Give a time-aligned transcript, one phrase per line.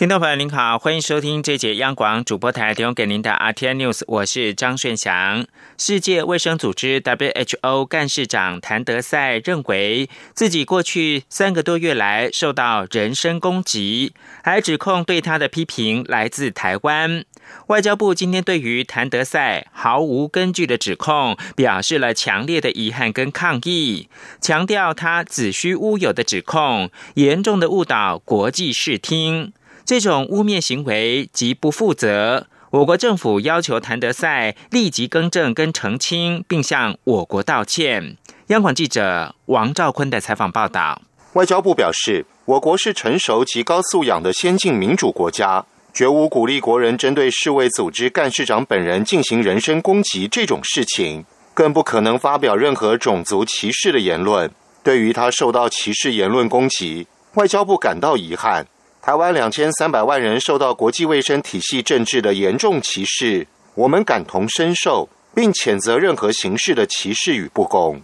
[0.00, 5.46] 听众朋友您好，欢迎收听这节央广主播台提供给您的 RT News，我是张顺祥。
[5.76, 17.22] 世界卫生组织 WHO 干事长谭德赛认为，自己过去三个多月来受到人身攻击，还指控对他的批评来自台湾。
[17.66, 24.08] 外交部今天对于谭德赛毫无根据的指控，表示了强烈的遗憾跟抗议，
[24.40, 29.52] 强调他子虚乌有的指控，严重的误导国际视听。
[29.84, 38.16] 这种污蔑行为极不负责，我国政府要求谭德赛立即更正跟澄清，并向我国道歉。
[38.48, 41.02] 央广记者王兆坤的采访报道。
[41.34, 54.50] 外交部表示，我国是成熟及高素养的先进民主国家，绝无鼓励国人针对世卫组织干事长本人进行人身攻击这种事情，更不可能发表任何种族歧视的言论。
[54.82, 58.66] 对于他受到歧视言论攻击，外交部感到遗憾。
[59.02, 68.02] 台湾两千三百万人受到国际卫生体系政治的严重歧视，我们感同身受，并谴责任何形式的歧视与不公。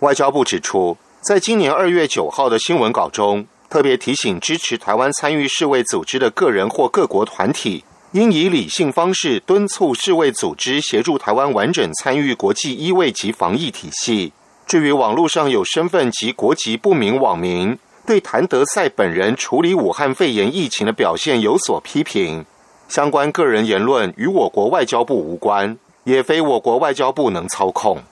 [0.00, 14.32] 外交部指出，在今年二月九号的新闻稿中，特别提醒支持台湾参与世卫组织的个人或各国团体，应以理性方式敦促世卫组织协助台湾完整参与国际医卫及防疫体系。
[14.66, 22.44] 至于网络上有身份及国籍不明网民，对谭德赛本人处理武汉肺炎疫情的表现有所批评，
[22.86, 28.02] 相关个人言论与我国外交部无关，也非我国外交部能操控。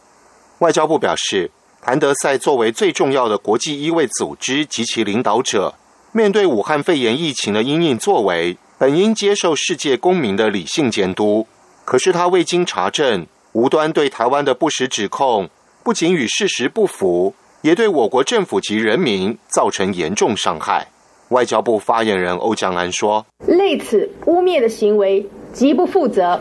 [0.60, 1.50] 外交部表示，
[1.82, 5.74] 谭德赛作为最重要的国际医卫组织及其领导者，
[6.12, 11.46] 面对武汉肺炎疫情的应应作为，本应接受世界公民的理性监督。
[11.84, 15.50] 可是他未经查证，无端对台湾的不实指控，
[15.82, 17.34] 不仅与事实不符。
[17.62, 20.84] 也对我国政府及人民造成严重伤害。
[21.28, 26.38] 外交部发言人欧江安说：“类此污蔑的行为极不负责。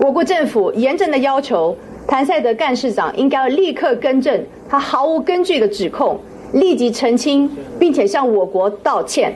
[0.00, 6.20] 我国政府严正的要求谭赛德干事长应该要立刻更正他毫无根据的指控，
[6.52, 9.32] 立即澄清，并且向我国道歉。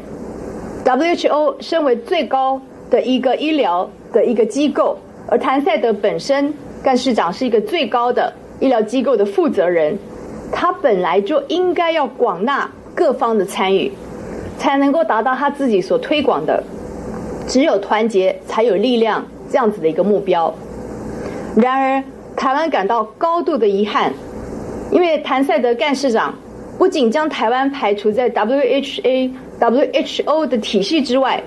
[0.85, 2.61] WHO 身为最高
[2.91, 4.99] 的一个医疗的一个机构，
[5.29, 9.97] 而谭赛德本身干事长是一个最高的医疗机构的负责人。”
[10.53, 13.93] 他本来就应该要广纳各方的参与，
[14.59, 16.63] 才能够达到他自己所推广的
[17.47, 20.53] “只有团结才有力量”这样子的一个目标。
[21.57, 22.03] 然而，
[22.37, 24.13] 台湾感到高度的遗憾，
[24.91, 26.35] 因为谭赛德干事长
[26.79, 29.31] 不仅将台湾排除在 WHA、
[29.61, 31.43] WHO 的体系之外，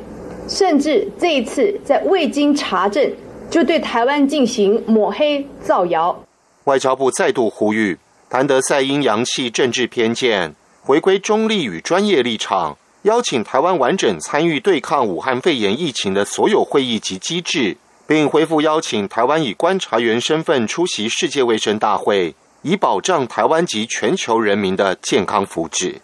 [0.47, 3.09] 甚至这一次在未经查证
[3.49, 6.17] 就对台湾进行抹黑造谣。
[6.65, 7.97] 外交部再度呼吁。
[8.31, 17.75] 谭德赛因扬弃政治偏见，回归中立与专业立场，邀请台湾完整参与对抗武汉肺炎疫情的所有会议及机制，
[18.07, 25.97] 并恢复邀请台湾以观察员身份出席世界卫生大会，以保障台湾及全球人民的健康福祉。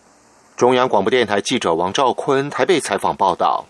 [0.57, 3.65] 中央广播电台记者王兆坤台北采访报道。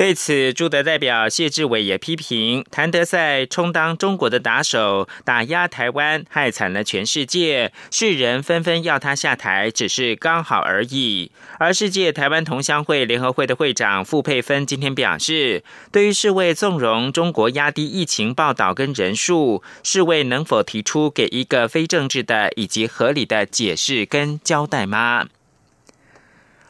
[0.00, 7.70] 对此，驻德代表谢志伟也批评谭德赛充当中国的打手，打压台湾，害惨了全世界。
[7.90, 11.30] 世人纷纷要他下台，只是刚好而已。
[11.58, 15.62] 而世界台湾同乡会联合会的会长傅佩芬今天表示，
[15.92, 25.26] 对于世卫纵容中国压低疫情报道跟人数，世卫能否提出给一个非政治的以及合理的解释跟交代吗？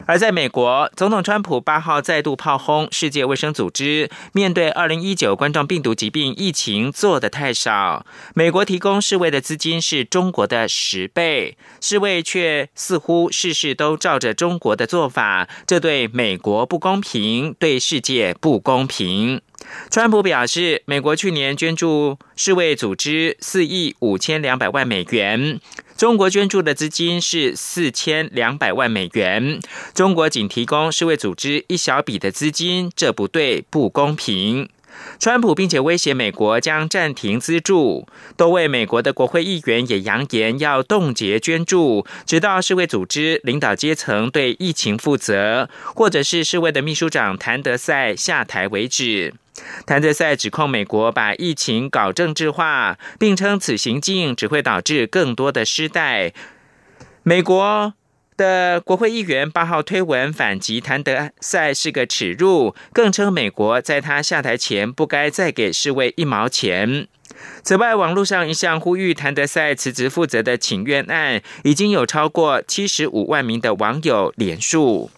[0.07, 19.41] 而在美国，总统川普八号再度炮轰世界卫生组织，面对二零一九冠状病毒疾病疫情做的太少，美国提供世卫的资金是中国的十倍，世卫却似乎事事都照着中国的做法，这对美国不公平，对世界不公平。
[19.89, 25.59] 川普表示，美国去年捐助世卫组织四亿五千两百万美元，
[25.97, 29.59] 中国捐助的资金是四千两百万美元，
[29.93, 34.69] 中国仅提供世卫组织一小笔的资金，这不对，不公平。
[35.19, 49.33] 川普并且威胁美国将暂停资助，多位美国的国会议员也扬言要冻结捐助，直到世卫组织领导阶层对疫情负责，或者是世卫的秘书长谭德赛下台为止。
[49.85, 56.33] 谭德赛指控美国把疫情搞政治化，并称此行径只会导致更多的失代。
[57.23, 57.93] 美国。
[58.37, 67.07] 的国会议员八号推文反击谭德赛是个耻辱，更称美国在他下台前不该再给世卫一毛钱。
[67.61, 75.11] 此外，网络上一项呼吁谭德赛辞职负责的请愿案，已经有超过七十五万名的网友连署。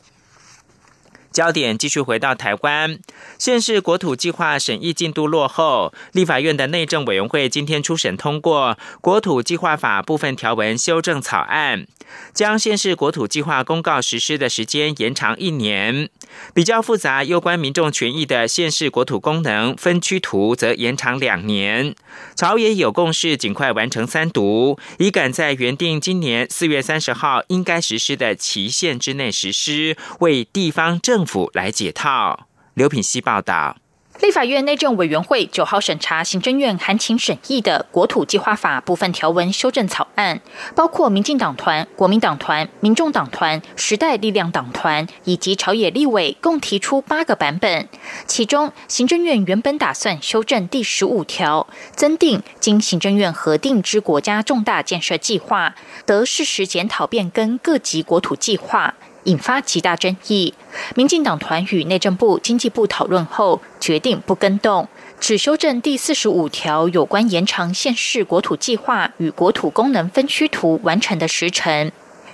[1.34, 3.00] 焦点继续回到台湾，
[3.40, 11.88] 县市国土计划审议进度落后，立法院的内政委员会今天初审通过国土计划法部分条文修正草案。
[12.32, 16.10] 将县市国土计划公告实施的时间延长一年，
[16.54, 21.96] 比较复杂攸关民众权益的县市国土功能分区图则延长两年。
[22.36, 32.48] 朝野有共识，尽快完成三读，以赶在原定今年四月三十号应该实施的期限之内实施，为地方政政府来解套。
[32.74, 33.78] 刘品希报道。
[34.20, 40.42] 立法院内政委员会九号审查行政院函请审议的国土计划法部分条文修正草案，
[40.76, 47.88] 包括民进党团、国民党团、民众党团、时代力量党团以及朝野立委共提出八个版本。
[48.28, 51.66] 其中，行政院原本打算修正第十五条，
[51.96, 55.74] 增订经行政院核定之国家重大建设计划，
[56.06, 58.96] 得适时检讨变更各级国土计划。
[59.26, 60.54] 引发极大争议。
[60.96, 64.88] 民进党团与内政部、经济部讨论后，决定不跟动，
[65.20, 71.92] 只修正第四十五条有关延长县市国土计划与国土功能分区图完成的时程。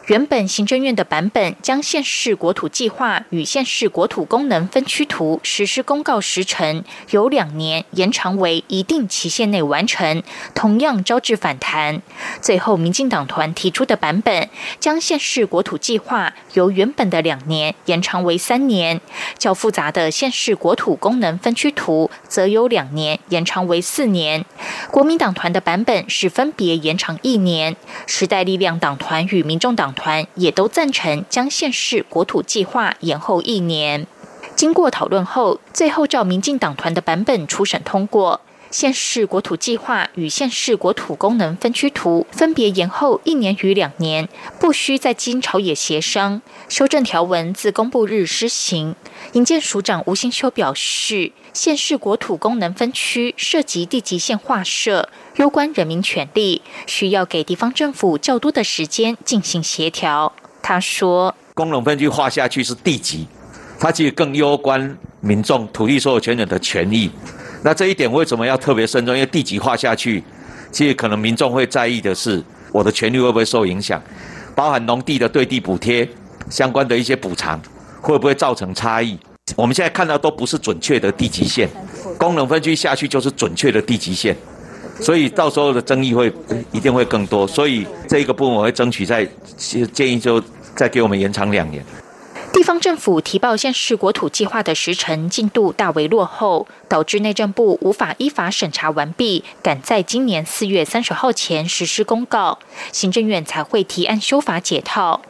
[0.09, 10.23] 原本行政院的版本将县市国土计划与县市国土功能分区图实施公告时程由两年延长为一定期限内完成，
[10.55, 12.01] 同样招致反弹。
[12.41, 18.99] 最后，民进党团提出的版本将县市国土计划由原本的两年延长为三年，
[19.37, 24.43] 较复杂的县市国土功能分区图则由两年延长为四年。
[24.89, 27.75] 国民党团的版本是分别延长一年，
[28.07, 29.93] 时代力量党团与民众党。
[29.99, 34.07] 团也都赞成将县市国土计划延后一年。
[34.55, 44.29] 经过讨论后，最后照民进党团的版本初审通过，县市国土计划与县市国土功能分区图分别延后一年与两年，
[44.59, 46.41] 不需再经朝野协商。
[46.67, 48.95] 修正条文自公布日施行。
[49.33, 55.09] 营建署长吴新修表示，县市国土功能分区涉及地级线划设。
[55.37, 60.31] 攸关人民权利，需要给地方政府较多的时间进行协调。
[60.61, 63.25] 他说：“功能分区划下去是地级，
[63.79, 67.09] 它其实更攸关民众土地所有权人的权益。
[67.61, 69.13] 那这一点为什么要特别慎重？
[69.13, 70.23] 因为地级划下去，
[70.71, 74.01] 其实可能民众会在意的是我的权利会不会受影响，
[74.55, 76.07] 包含农地的对地补贴
[76.49, 77.61] 相关的一些补偿
[78.01, 79.17] 会不会造成差异？
[79.55, 81.67] 我们现在看到都不是准确的地级线，
[82.17, 84.35] 功能分区下去就是准确的地级线。”
[85.01, 86.31] 所以到时候的争议会
[86.73, 89.25] 一定会更多，所以这一个部分我会争取在
[89.93, 90.43] 建议就
[90.75, 91.81] 再给我们延长两年。
[92.51, 102.59] 地方政府提报县市国土计划的时程进度大为落后，导致内政部无法依法审查完毕，赶在今年四月三十号前实施公告，
[102.91, 105.21] 行政院才会提案修法解套。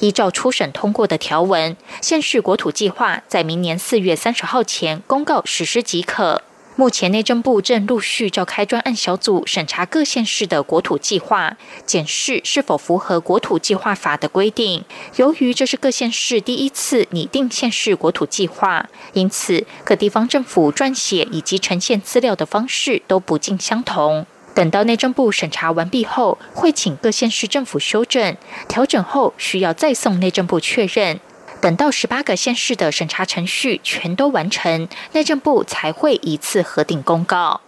[0.00, 6.42] 依照初审通过的条文，县市国土计划在明年四月三十号前公告实施即可。
[6.74, 14.82] 目前内政部正陆续召开专案小组审查各县市的国土计划，检视是否符合国土计划法的规定。
[15.16, 24.24] 由于这是各县市第一次拟定县市国土计划，因此各地方政府撰写以及呈现资料的方式都不尽相同。
[24.54, 28.36] 等到内政部审查完毕后，会请各县市政府修正、
[28.68, 31.20] 调整后，需要再送内政部确认。
[31.62, 37.60] 等到十八个县市的审查程序全都完成，内政部才会一次核定公告。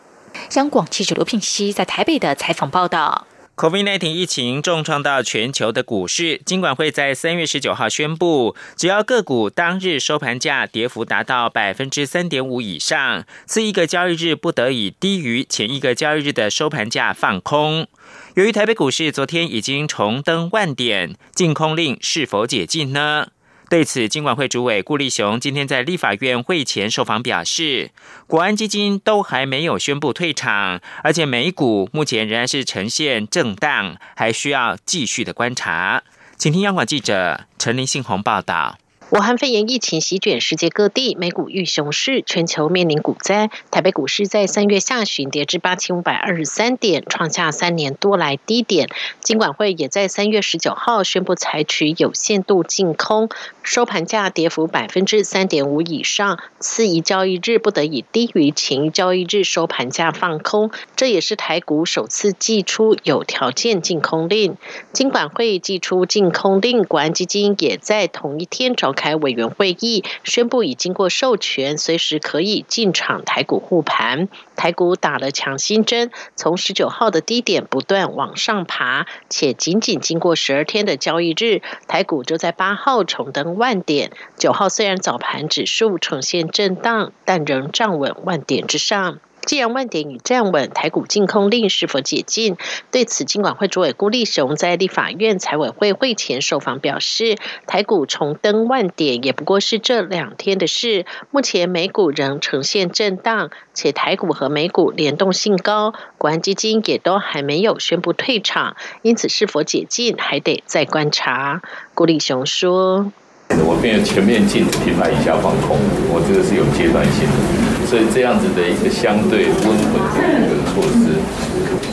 [0.55, 17.87] 央广记者刘聘熙在台北的采访报道：COVID-19 疫情重创到全球的股市，金管会在三月十九号宣布，只要个股当日收盘价跌幅达到百分之三点五以上，次一个交易日不得以低于前一个交易日的收盘价放空。
[18.35, 23.29] 由于台北股市昨天已经重登万点，禁空令是否解禁呢？
[23.75, 27.90] 对此，金管会主委顾立雄今天在立法院会前受访表示，
[28.28, 36.04] 国安基金都还没有宣布退场，而且美股目前仍然是呈现震荡，还需要继续的观察。
[36.37, 38.78] 请听央广记者陈林信宏报道。
[39.14, 43.49] 武汉肺炎疫情席卷世界各地，美股遇熊市，全球面临股灾。
[43.71, 48.88] 台北股市在三月下旬跌至八千五百二十三点，创下三年多来低点。
[49.21, 53.28] 金管会也在三月十九号宣布采取有限度净空，
[53.62, 60.73] 收盘价跌幅百分之三点五以上，次一交易日不得以低于前一交易日收盘价放空。
[60.97, 64.56] 这也是台股首次寄出有条件净空令。
[64.92, 69.03] 金管会寄出净空令，国安基金也在同一天召开。
[69.04, 74.28] 开委员会议宣布，已经过授权，随时可以进场台股护盘。
[74.56, 84.11] 台股打了强心针，从十九号的低点不断往上爬，且仅仅经过十二天的交易日，台股就在八号重登万点。
[84.38, 89.18] 九号虽然早盘指数呈现震荡，但仍站稳万点之上。
[89.45, 92.57] 既然万点已站稳，台股净空令是否解禁？
[92.91, 97.37] 对此，金管会主委辜立雄在立法院财委会会前受访表示，
[97.67, 101.05] 台股重登万点也不过是这两天的事。
[101.31, 111.63] 目前美股仍呈现震荡，且台股和美股联动性高，国安基金也都还没有宣布退场，因此是否解禁还得再观察。
[111.95, 113.13] 辜立雄说
[113.51, 115.77] ：“我没有全面禁止品牌以下放空，
[116.09, 121.15] 我这个是有阶段性的。”所以这样子的一个相对温和的一个措施，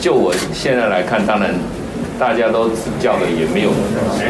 [0.00, 1.54] 就我现在来看，当然
[2.18, 3.70] 大家都指教的也没有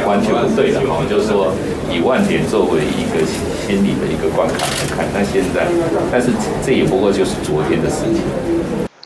[0.05, 1.49] 完全不对的哈，就是说
[1.89, 5.65] 以万点作为一个心理的一个关卡来看，那现在，
[6.13, 6.29] 但是
[6.63, 8.21] 这也不过就是昨天的事情。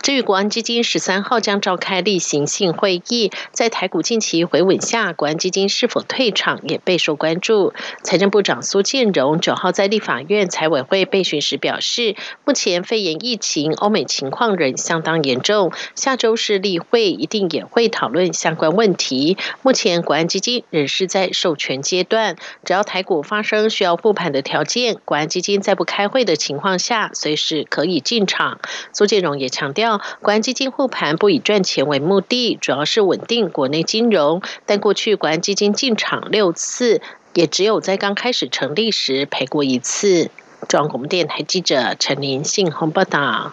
[0.06, 7.74] 至于国安基金十三号将召开例行性会议，在台股近期回稳下，国安基金是否退场也备受关注。
[8.04, 19.36] 财政部长苏建荣九号在立法院财委会备询时表示，目前肺炎疫情欧美情况仍相当严重，下周是例会一定也会讨论相关问题。
[19.62, 28.60] 目前国安基金仍是在授权阶段，只要台股发生需要复盘的条件，国安基金在不开会的情况下，随时可以进场。
[28.92, 29.95] 苏建荣也强调。
[30.20, 34.42] 国安基金护盘不以赚钱为目的，主要是稳定国内金融。
[34.64, 37.00] 但过去国安基金进场六次，
[37.34, 40.30] 也只有在刚开始成立时赔过一次。
[40.68, 43.52] 中央广播电台记者陈林信鸿报道。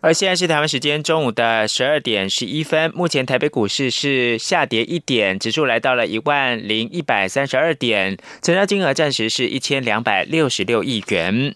[0.00, 11.54] 而现在是台湾时间中午的十二点十一分，目前台北股市是下跌一点，指数来到了一万零一百三十二点，成交金额暂时是一千两百六十六亿元。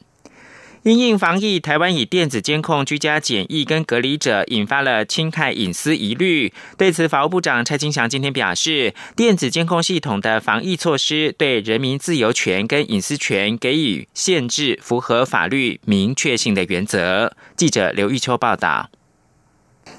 [0.89, 6.51] 因应防疫，台湾以电子监控居家检疫跟隔离者，引发了侵害隐私疑虑。
[6.79, 17.37] 对此，法务部长蔡金祥今天表示，电子监控系统的防疫措施对人民自由权跟隐私权给予限制，符合法律明确性的原则。
[17.55, 18.89] 记者刘玉秋报道。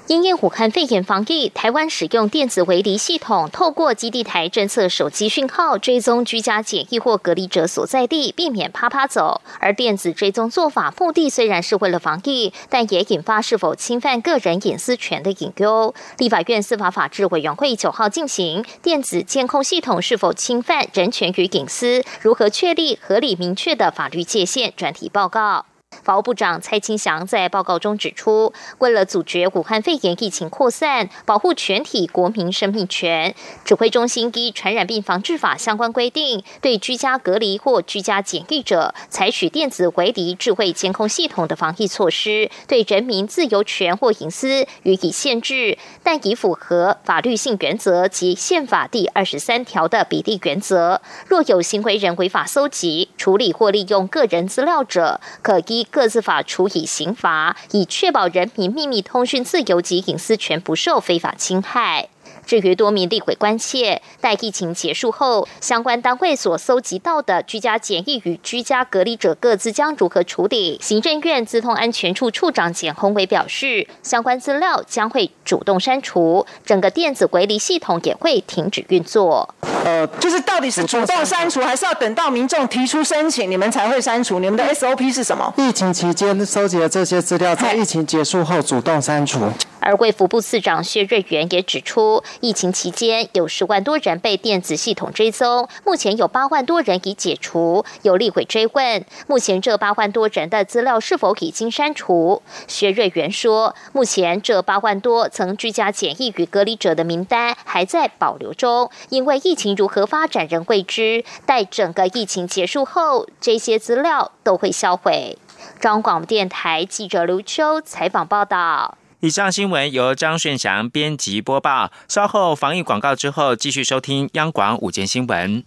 [0.06, 9.40] 因应武汉肺炎防疫，台湾使用电子围篱系统，透过基地台侦测手机讯号，追踪居家检疫或隔离者所在地，避免趴趴走。
[9.60, 15.94] 而电子追踪做法目的虽然是为了防疫，但也引发是否侵犯个人隐私权的隐忧。
[16.18, 25.66] 立法院司法法制委员会九号进行电子监控系统是否侵犯人权与隐私，如何确立合理明确的法律界限专题报告。
[26.02, 51.02] 法务部长蔡清祥在报告中指出，为了阻绝武汉肺炎疫情扩散，保护全体国民生命权，指挥中心依《传染病防治法》相关规定，对居家隔离或居家检疫者，采取电子围篱智慧监控系统的防疫措施，对人民自由权或隐私予以限制，但已符合法律性原则及宪法第二十三条的比例原则。
[51.26, 55.86] 若有行为人违法搜集、处理或利用个人资料者，可依。
[55.90, 62.08] 各自法处以刑罚，以确保人民秘密通讯自由及隐私权不受非法侵害。
[62.50, 70.76] 至于多名立委关切，待疫情结束后，相关单位所搜集到的居家检疫与居家隔离者各自将如何处理？
[70.82, 79.54] 行政院资通安全处处长简宏伟表示，相关资料将会主动删除，整个电子隔离系统也会停止运作。
[79.84, 84.40] 呃，就是到底是主动删除，还是要等到民众提出申请，你们才会删除？
[84.40, 85.54] 你们的 SOP 是什么？
[85.56, 89.38] 疫情期间收集的这些资料，在疫情结束后主动删除。
[89.80, 97.84] 而卫福部次长薛瑞元也指出，疫情期间有十万多人被电子系统追踪，目前有八万多人已解除。
[98.02, 102.42] 有立委追问，目前这八万多人的资料是否已经删除？
[102.68, 111.24] 薛瑞元说，目前这八万多曾居家检疫与隔离者的名单还在保留中，因为疫情如何发展仍未知。
[111.46, 115.38] 待整个疫情结束后，这些资料都会销毁。
[115.78, 118.99] 中广电台记者刘秋采访报道。
[119.22, 121.90] 以上新闻由张顺祥编辑播报。
[122.08, 125.62] 稍后防疫广告之后，继续收听央广午间新闻。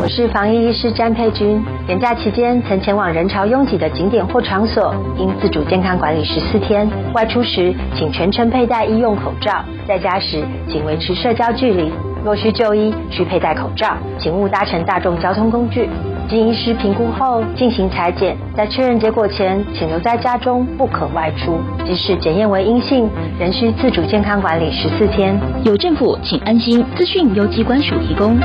[0.00, 1.60] 我是防疫医师詹佩君。
[1.88, 6.88] 年假期间曾前往人潮拥挤的景点或场所，应自主健康管理十四天。
[7.14, 11.90] 外出时请全程佩戴医用口罩，在家时请维持社交距离。
[12.24, 15.90] 若需就医，需佩戴口罩，请勿搭乘大众交通工具。
[16.28, 21.60] 经医师评估后进行裁剪，在确认结果前，请留在家中，不可外出。
[21.86, 25.38] 即使检验为阴性，仍需自主健康管理十四天。
[25.64, 26.84] 有政府，请安心。
[26.96, 28.38] 资讯由机关署提供。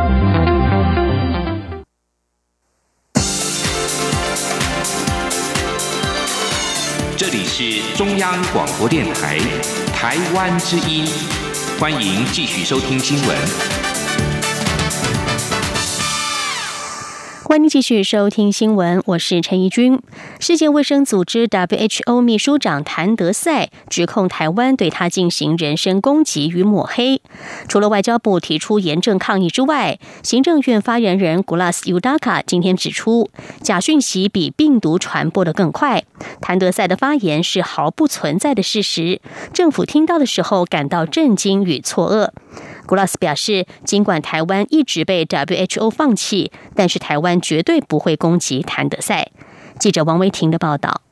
[7.16, 9.38] 这里是中央广播电台
[9.94, 11.06] 台湾之音，
[11.80, 13.79] 欢迎继续收听新闻。
[17.50, 20.00] 欢迎继续收听新闻，我是陈怡君。
[20.40, 27.24] 世界卫生组织 WHO 秘书长谭德赛指控台湾对他进行人身攻击与抹黑。
[27.68, 33.32] 除了外交部提出严正抗议之外，行政院发言人 Glasudaka 今天指出，
[33.64, 36.04] 假讯息比病毒传播的更快。
[36.40, 42.30] 谭德赛的发言是毫不存在的事实，政府听到的时候感到震惊与错愕。
[42.90, 49.30] 古拉斯表示，尽管台湾一直被 WHO 放弃，但是台湾绝对不会攻击谭德赛。
[49.78, 51.04] 记者王维婷的报道。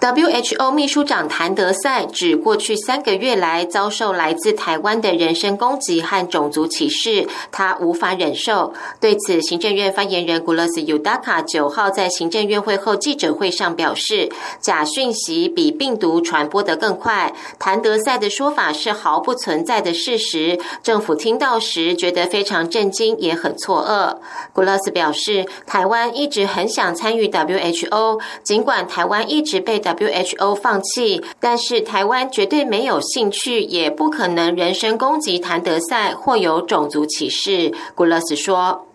[0.00, 8.74] WHO 秘书长谭德赛指，过去三个月来遭受来自台湾的人身攻击和种族歧视，他无法忍受。
[9.00, 17.32] 对此，行政院发言人古勒斯尤达卡九号在行政院会后记者会上表示，假讯息比病毒传播得更快。
[17.60, 24.18] 谭德赛的说法是毫不存在的事实，政府听到时觉得非常震惊，也很错愕。
[24.52, 37.72] 古勒斯表示，台湾一直很想参与 WHO，尽管台湾一直被 WHO 放弃，但是台湾绝对没有兴趣，也不可能人身攻击谭德赛或有种族歧视。
[37.94, 38.86] 古勒斯说：“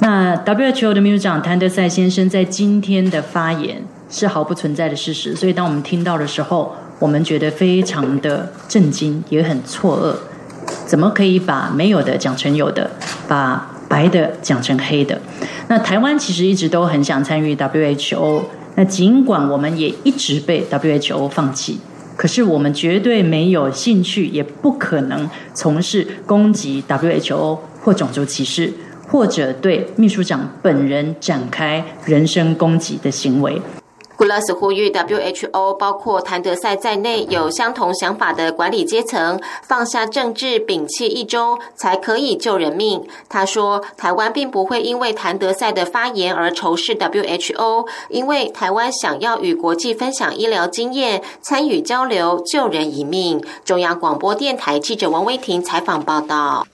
[0.00, 10.14] 那 WHO 的秘书长谭德赛先生在今天的发言是毫不存在的事实，所以当我们听到的时候，我们觉得非常的震惊，也很错愕。
[10.86, 12.90] 怎么可以把没有的讲成有的，
[13.26, 15.20] 把白的讲成黑的？
[15.68, 18.42] 那台湾其实一直都很想参与 WHO。”
[18.78, 21.80] 那尽管我们也一直被 WHO 放弃，
[22.16, 28.72] 可是我们绝对没有兴趣，也不可能从事攻击 WHO 或种族歧视，
[29.08, 33.60] 或者对秘书长本人展开人身攻击的行为。
[34.18, 43.06] 古拉斯呼吁 WHO，包括谭德赛在内有相同想法的管理阶层放下政治，摒弃一周，才可以救人命。
[43.28, 53.40] 他说，台湾并不会因为谭德赛的发言而仇视 WHO，因为台湾想要与国际分享医疗经验，参与交流，救人一命。
[53.64, 56.66] 中央广播电台记者王威婷采访报道。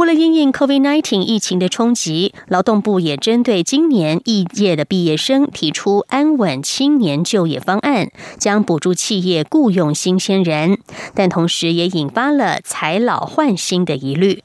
[0.00, 10.78] 为了应应 COVID-19 疫情的冲击，劳动部也针对今年毕业的毕业生提出安稳青年就业方案，将补助企业雇佣新鲜人，
[11.12, 14.42] 但同时也引发了裁老换新的疑虑。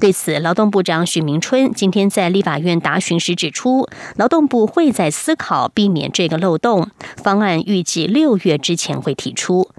[0.00, 9.70] 对此，劳动部长许明春今天在立法院答询时指出，劳动部会在思考避免这个漏洞，方案预计六月之前会提出。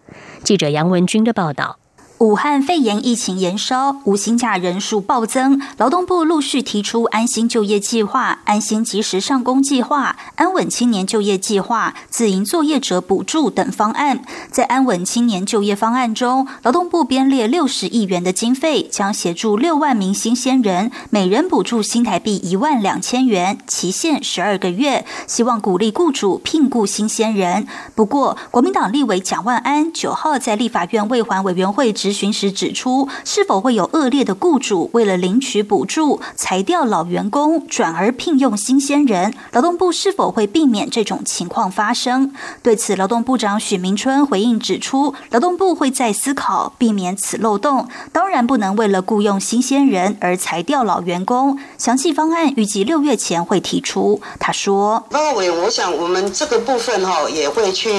[0.46, 1.80] 记者杨文军的报道。
[2.20, 14.22] 武汉肺炎疫情延烧，无薪假人数暴增，劳动部陆续提出安心就业计划、安心及时上工计划、安稳青年就业计划、自营作业者补助等方案。
[14.50, 27.68] 在安稳青年就业方案中，劳动部编列六十亿元的经费，将协助六万名新鲜人，每人补助新台币一万两千元，期限十二个月，希望鼓励雇主聘雇新鲜人。
[27.94, 39.34] 不过，国民党立委蒋万安九号在立法院未还委员会质询时指出，是否会有恶劣的雇主为了领取补助裁掉老员工，转而聘用新鲜人？
[39.52, 42.32] 劳动部是否会避免这种情况发生？
[42.64, 51.60] 对此，劳动部长许明春回应指出，劳动部会在思考避免此漏洞，当然不能为了雇佣新鲜人而裁掉老员工。
[51.78, 54.22] 详细方案预计六月前会提出。
[54.40, 57.92] 他说：“那我，我想我们这个部分哈也会去，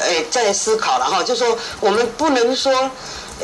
[0.00, 2.70] 诶，在思考了哈，就说我们不能说。”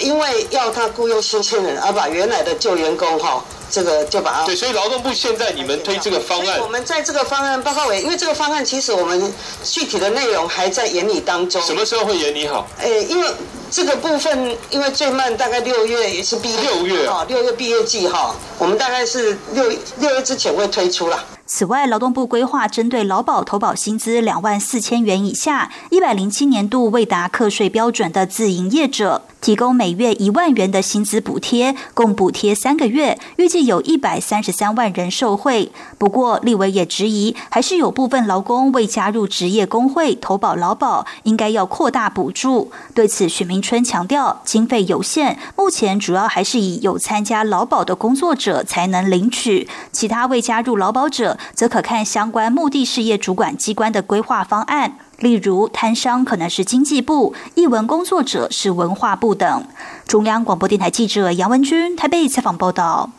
[0.00, 9.32] 因为要他雇佣新鲜人，而把原来的旧员工哈，这个就把他对，所以劳动部现在你们推这个方案，我们在这个方案报告委，因为这个方案其实我们
[9.62, 11.60] 具体的内容还在研拟当中。
[11.62, 12.66] 什么时候会研拟好？
[12.80, 13.28] 哎，因为
[13.70, 19.64] 这个部分，因为最慢大概六月也是毕业，六月哦，六月毕业季哈，我们大概是六
[19.98, 21.24] 六月之前会推出了。
[21.50, 29.22] 此外，劳动部规划针对劳保投保薪资两万四千元以下、一百零七年度未达课税标准的自营业者。
[29.40, 35.70] 提供每月一万元的薪资补贴，共补贴三个月，预计有一百三十三万人受惠。
[35.96, 42.72] 不过，立委也质疑，还是有部分劳工未加入职业工会投保劳保，应该要扩大补助。
[42.92, 54.98] 对此，许明春强调，经费有限，目前主要还是以有参加劳保的工作者才能领取，其他未加入劳保者，则可看相关目的事业主管机关的规划方案。
[55.18, 59.64] 例如，摊商可能是经济部，译文工作者是文化部等。
[60.06, 63.10] 中央广播电台记者杨文君台北采访报道。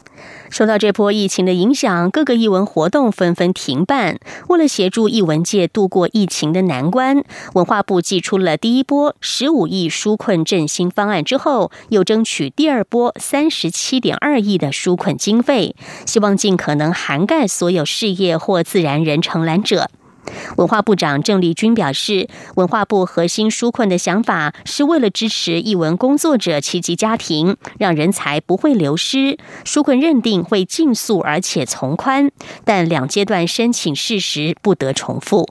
[0.49, 4.19] 受到这波疫情的影响，各个艺文活动纷纷停办。
[4.47, 19.89] 为了协助艺文界度过疫情的难关，文化部寄出了第一波十五亿纾困振兴方案之后，又争取第二波三十七点二亿的纾困经费，希望尽可能涵盖所有事业或自然人承揽者。
[20.57, 29.37] 文化部长郑丽君表示，文化部核心纾困的想法是为了支持译文工作者及其家庭，让人才不会流失。
[29.63, 32.31] 纾困认定会尽速而且从宽，
[32.63, 35.47] 但两阶段申请事实不得重复。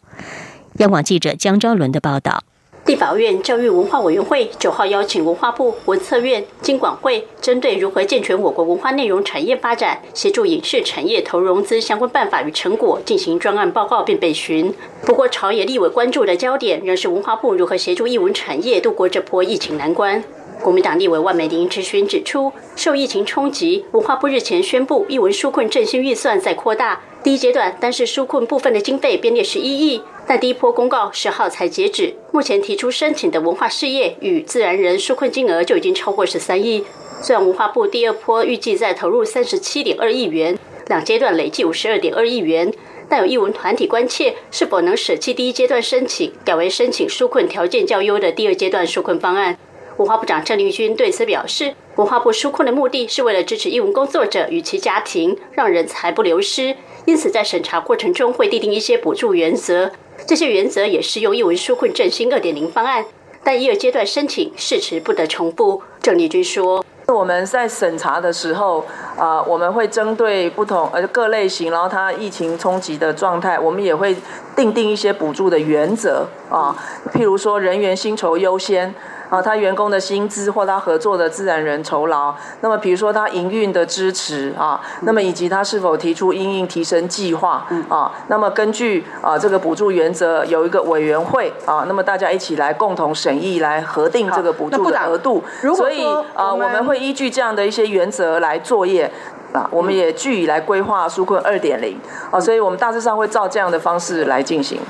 [0.78, 2.44] 央广记者江昭伦的报道。
[2.88, 14.72] 立法院教育文化委员会九号邀请文化部、文策院、经管会，针对如何健全我国文化内容产业发展、协助影视产业投融资相关办法与成果，进行专案报告并备询。
[15.04, 20.24] 不过，朝野立委关注的焦点仍是文化部如何协助艺文产业度过这波疫情难关。
[20.62, 36.84] 国民党立委万美玲质询指出，受疫情冲击，文化部日前宣布艺文纾困振兴预算再扩大，第一阶段单是纾困部分的经费编列十一亿，但第一波公告十号才截止，目前提出申请的文化事业与自然人纾困金额就已经超过十三亿。
[37.22, 42.70] 虽然文化部第二波预计再投入三十七点二亿元，两阶段累计五十二点二亿元，
[43.08, 49.56] 但有艺文团体关切是否能舍弃第一阶段申请，改为申请纾困条件较优的第二阶段纾困方案。
[49.96, 56.76] 文化部长郑丽君对此表示，文化部纾困的目的是为了支持艺文工作者与其家庭，让人才不流失。
[57.06, 59.90] 因此，在审查过程中会订定一些补助原则，
[60.26, 63.04] 这些原则也适用一文纾困振兴二点零方案。
[63.44, 65.82] 但一二阶段申请事迟不得重复。
[66.02, 68.84] 郑丽君说：“我们在审查的时候，
[69.16, 74.14] 啊，我们会针对不同呃各类型，然后它疫情冲击的状态，我们也会
[74.54, 76.76] 定定一些补助的原则啊，
[77.14, 78.94] 譬如说人员薪酬优先。”
[79.28, 95.42] 啊，他员工的薪资或他合作的自然人酬劳，那么比如说他营运的支持啊，那么以及他是否提出营运提升计划啊，那么根据啊这个补助原则有一个委员会啊，那么大家一起来共同审议来核定这个补助的额度，
[95.76, 99.10] 所以啊我们会依据这样的一些原则来作业
[99.52, 101.98] 啊，我们也据以来规划纾困二点零
[102.30, 104.80] 啊，所以我们大致上会照这样的方式来进行。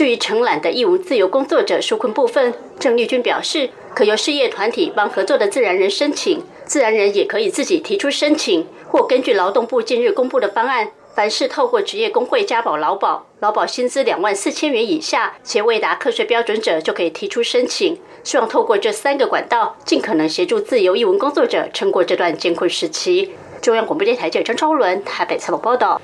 [0.00, 3.68] 至于承揽的义务自由工作者纾困部分，郑丽君表示。
[3.94, 17.98] 可由事业团体帮合作的自然人申请，自然人也可以自己提出申请，或根据劳动部近日公布的方案，凡是透过职业工会加保劳保，劳保薪资两万四千元以下且未达课税标准者，就可以提出申请。
[18.24, 23.32] 希望透过这三个管道，尽可能协助自由译文工作者撑过这段艰困时期。
[23.60, 26.00] 中央广播电台记者张超伦台北采访报道。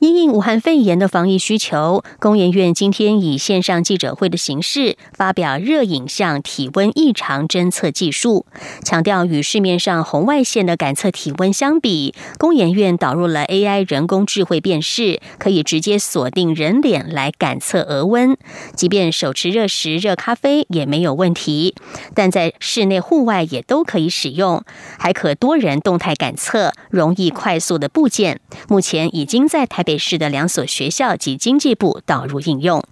[0.00, 8.44] 因应武汉肺炎的防疫需求，工研院今天以线上记者会的形式发表热影像体温异常侦测技术，
[8.84, 18.36] 强调与市面上红外线的感测体温相比，工研院导入了 AI 人工智慧辨识，可以直接锁定人脸来感测额温，
[18.74, 21.74] 即便手持热食、热咖啡也没有问题。
[22.12, 24.62] 但在室内、户外也都可以使用，
[24.98, 28.40] 还可多人动态感测，容易快速的部件。
[28.68, 29.85] 目前已经在台。
[29.86, 32.84] 北市的两所学校及经济部导入应用。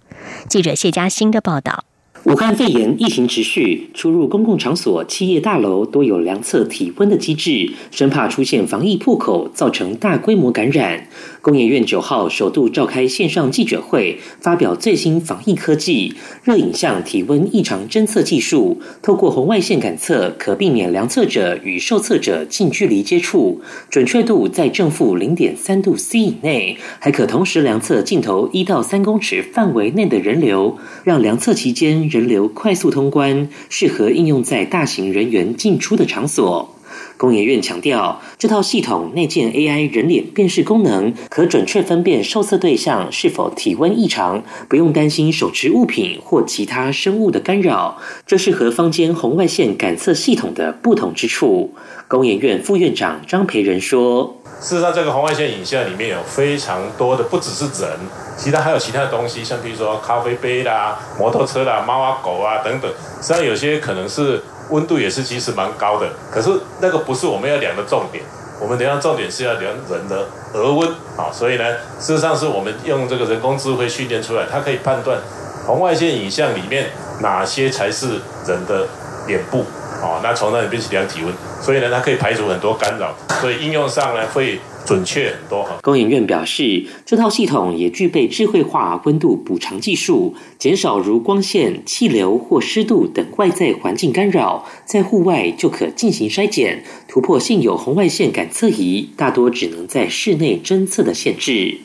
[0.47, 1.83] 记者谢佳欣的报道。
[2.25, 11.07] 武汉肺炎疫情持续，出入公共场所、企业大楼都有量测体温的机制，生怕出现防疫破口，造成大规模感染。
[11.43, 23.61] 工研院九号首度召开线上记者会，发表最新防疫科技热影像体温异常侦测技术，透过红外线感测，可避免量测者与受测者近距离接触，
[23.91, 32.09] 准确度在正负零点三度 C 以内，还可同时量测镜头一到三公尺范围内的人流，让量测期间。
[32.15, 36.73] 人流快速通关，适合应用在大型人员进出的场所。
[37.17, 47.97] 工研院强调，这套系统内建 AI 人脸辨识功能，可准确分辨受测对象是否体温异常，不用担心手持物品或其他生物的干扰。
[48.25, 51.73] 这是和坊间红外线感测系统的不同之处。
[52.07, 57.91] 工研院副院长张培仁说：“事实上，这个红外线影像里面有非常多的，不只是人，
[58.37, 62.91] 其他还有其他的东西，像比如说咖啡杯啦、摩托车啦、猫啊、狗啊等等。
[63.21, 64.41] 实际上，有些可能是。”
[64.71, 66.49] 温度也是其实蛮高的，可是
[66.81, 68.23] 那个不是我们要量的重点，
[68.59, 71.63] 我们等下重点是要量人的额温啊，所以呢，
[71.99, 75.19] 事实上是我们用这个人工智慧训练出来，它可以判断
[75.67, 76.89] 红外线影像里面
[77.19, 78.87] 哪些才是人的
[79.27, 79.65] 脸部
[80.09, 84.59] 啊，那从那里边去量体温，所以呢，它可以排除很多干扰，所以应用上呢会。
[84.85, 85.79] 准确很多哈。
[85.81, 101.79] 工研院表示，这套系统也具备智慧化温度补偿技术，减少如光线、气流或湿度等外在环境干扰，在户外就可进行筛检，突破现有红外线感测仪大多只能在室内侦测的限制。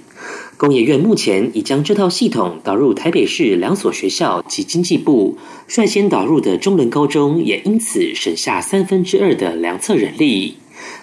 [0.60, 10.56] 工研院目前已将这套系统导入台北市两所学校及经济部，率先导入的中仑高中也因此省下三分之二的量测人力。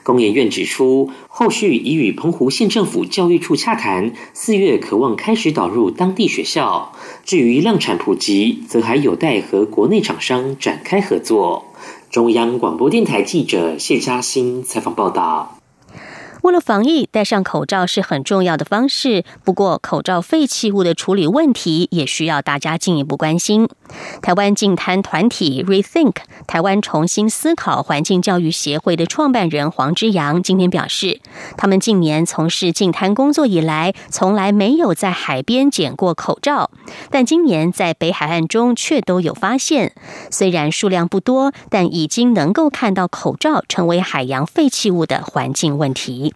[0.03, 6.93] 工研院指出，后续已与澎湖县政府教育处洽谈，四月渴望开始导入当地学校。
[7.25, 11.65] 至于量产普及，则还有待和国内厂商展开合作。
[12.11, 15.56] 中央广播电台记者谢嘉欣采访报道。
[16.47, 19.25] 为了防疫，戴上口罩是很重要的方式。
[19.43, 23.67] 不过，口罩废弃物的处理问题也需要大家进一步关心。
[24.21, 26.15] 台湾净滩团体 Rethink
[26.47, 31.19] 台湾重新思考环境教育协会的创办人黄之阳今天表示，
[31.57, 36.71] 他们近年从事净滩工作以来，从来没有在海边捡过口罩，
[37.11, 39.91] 但今年在北海岸中却都有发现。
[40.31, 46.33] 虽然数量不多，但已经能够看到口罩成为海洋废弃物的环境问题。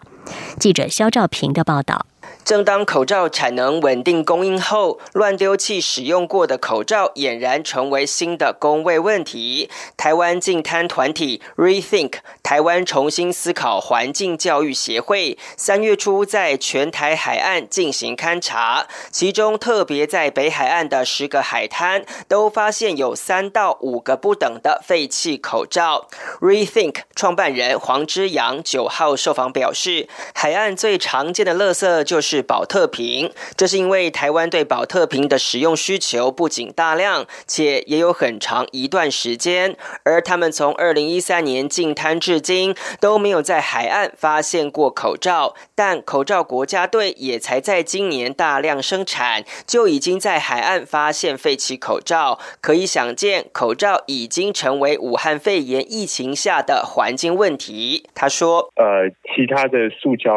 [0.58, 2.06] 记者肖兆平的报道。
[2.44, 9.70] 正当口罩产能稳定供应后，乱丢弃使用过的口罩俨然成为新的工位问题。
[9.96, 26.08] 台湾净滩团体 Rethink 台湾重新思考环境教育协会三月初在全台海岸进行勘查，其中特别在北海岸的十个海滩都发现有三到五个不等的废弃口罩。
[26.40, 32.31] Rethink 创办人黄之阳九号受访表示，海岸最常见的垃圾就是。
[32.32, 39.76] 是保特瓶，这是因为台湾对保特瓶的使用需求不仅大量，且也有很长一段时间。
[40.04, 52.38] 而他们从二零一三年进滩至今都没有在海岸发现过口罩，但口罩国家队也才在今年大量生产，就已经在海岸发现废弃口罩。
[52.62, 58.08] 可以想见，口罩已经成为武汉肺炎疫情下的环境问题。
[58.14, 60.32] 他说：“呃，其他的塑胶。”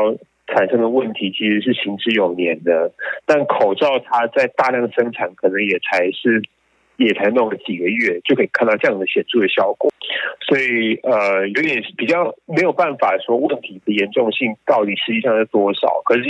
[0.48, 2.92] 产生的问题其实是行之有年的，
[3.26, 6.42] 但口罩它在大量生产，可能也才是。
[6.98, 9.92] 也才弄了几个月，就可以看到这样的显著的效果，
[10.48, 16.02] 所以呃，有点比较没有办法说问题的严重性到底实际上是多少。
[16.06, 16.24] 可是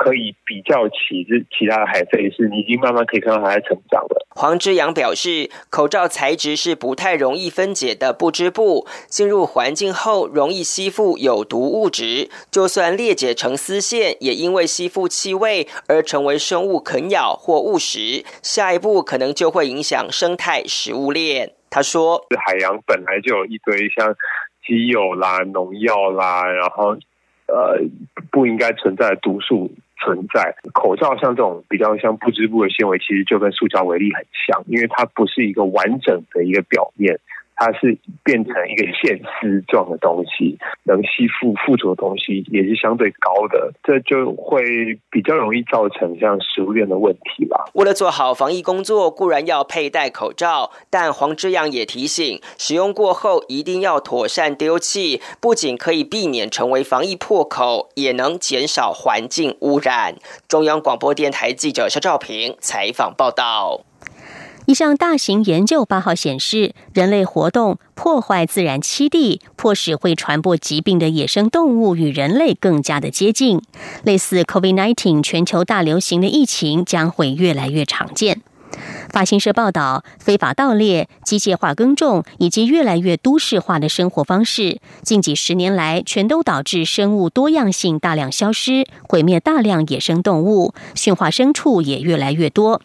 [0.00, 4.26] 可以比较起这其他的海废是，你已经慢慢可以看到它在成长了。
[4.30, 20.10] 黄之阳表示，口罩材质是不太容易分解的不织布，进入环境后容易吸附有毒物质，就算裂解成丝线，也因为吸附气味而成为生物啃咬或误食，下一步可能就会影响。
[20.10, 24.14] 生态食物链，他说：“海洋本来就有一堆像
[24.66, 26.96] 机油啦、农药啦，然后
[27.46, 27.78] 呃
[28.30, 30.54] 不应该存在的毒素存在。
[30.72, 37.20] 口罩像这种比较像不织布的纤维，其实就跟塑胶为例很像，因为它不是一个完整的一个表面。”
[37.60, 47.66] 它是变成一个线丝状的东西，能吸附附着的东西也是相对高的，这就会比较容易造成像食物链的问题吧。
[47.74, 60.14] 为了做好防疫工作，固然要佩戴口罩，但黄之阳也提醒，使用过后一定要妥善丢弃，不仅可以避免成为防疫破口，也能减少环境污染。
[60.48, 63.82] 中央广播电台记者肖照平采访报道。
[64.70, 73.60] 一项大型研究八号显示，人类活动破坏自然栖地，迫使会传播疾病的野生动物与人类更加的接近。
[74.04, 78.42] 类似 COVID-19 全球大流行的疫情将会越来越常见。
[79.12, 92.80] 法新社报道，非法盗猎、机械化耕种以及越来越都市化的生活方式，近几十年来全都导致生物多样性大量消失，毁灭大量野生动物，驯化牲畜也越来越多。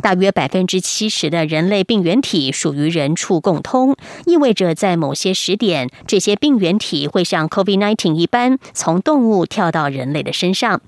[0.00, 10.80] 大约百分之七十的人类病原体属于人畜共通，意味着在某些时点，这些病原体会像 COVID-19 一般从动物跳到人类的身上。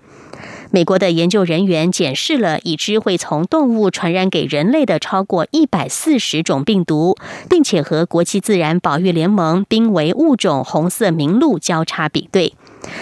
[0.71, 7.17] 美国的研究人员检视了已知会从动物传染给人类的超过一百四十种病毒，
[7.49, 12.53] 并且和国际自然保育联盟濒危物种红色名录交叉比对。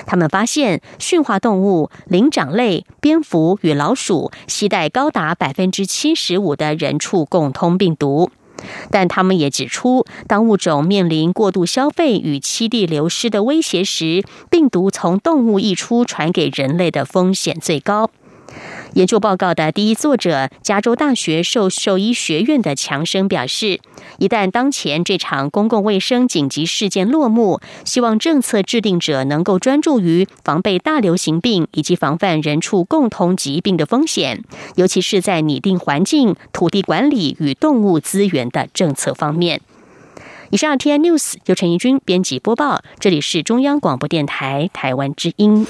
[0.07, 8.31] 他们发现，驯化动物、灵长类、蝙蝠与老鼠携带高达百分之七十五的人畜共通病毒。
[8.91, 18.11] 但他们也指出，当物种面临过度消费与栖地流失的威胁时，病毒从动物溢出传给人类的风险最高。
[18.95, 23.81] 研究报告的第一作者，加州大学兽兽医学院的强生表示，
[24.19, 34.45] 一旦当前这场公共卫生紧急事件落幕，希望政策制定者能够专注于防备大流行病以及防范人畜共同疾病的风险，
[34.77, 39.61] 尤其是在拟定环境、土地管理与动物资源的政策方面。
[40.51, 45.67] 以上 T N News 由陈怡君编辑播报，这里是中央广播电台台湾之音。